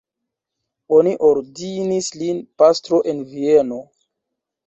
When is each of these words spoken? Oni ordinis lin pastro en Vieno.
Oni 0.99 1.11
ordinis 1.27 2.09
lin 2.21 2.41
pastro 2.63 3.01
en 3.13 3.23
Vieno. 3.35 3.81